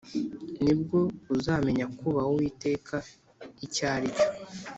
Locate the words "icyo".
3.65-3.83